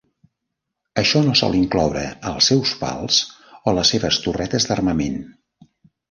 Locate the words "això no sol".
0.99-1.57